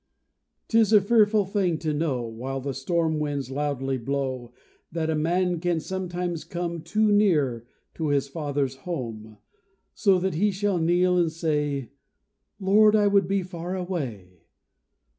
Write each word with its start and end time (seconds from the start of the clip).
'Tis 0.67 0.91
a 0.91 0.99
fearful 0.99 1.45
thing 1.45 1.77
to 1.77 1.93
know, 1.93 2.23
While 2.27 2.59
the 2.59 2.73
storm 2.73 3.19
winds 3.19 3.51
loudly 3.51 3.99
blow, 3.99 4.51
That 4.91 5.11
a 5.11 5.15
man 5.15 5.59
can 5.59 5.79
sometimes 5.79 6.43
come 6.43 6.81
Too 6.81 7.11
near 7.11 7.67
to 7.93 8.07
his 8.07 8.27
father's 8.27 8.77
home; 8.77 9.37
So 9.93 10.17
that 10.17 10.33
he 10.33 10.49
shall 10.49 10.79
kneel 10.79 11.19
and 11.19 11.31
say, 11.31 11.91
"Lord, 12.59 12.95
I 12.95 13.05
would 13.05 13.27
be 13.27 13.43
far 13.43 13.75
away!" 13.75 14.39